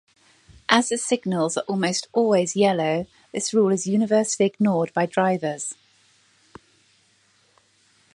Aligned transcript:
As 0.67 0.89
the 0.89 0.97
signals 0.97 1.57
are 1.57 1.63
almost 1.67 2.07
always 2.11 2.55
yellow, 2.55 3.05
this 3.33 3.53
rule 3.53 3.71
is 3.71 3.85
universally 3.85 4.47
ignored 4.47 4.91
by 4.95 5.05
drivers. 5.05 5.75